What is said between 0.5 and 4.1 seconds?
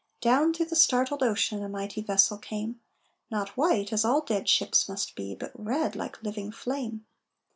through the startled ocean A mighty vessel came, Not white, as